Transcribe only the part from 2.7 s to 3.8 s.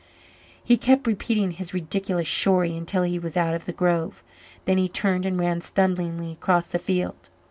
until he was out of the